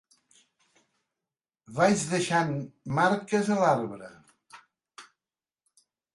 [1.79, 2.57] Vaig deixant
[3.01, 4.11] marques a l'arbre.